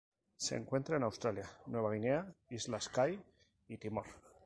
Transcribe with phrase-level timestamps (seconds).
[0.35, 3.21] Se encuentra en Australia, Nueva Guinea, islas Kai
[3.67, 4.07] y Timor.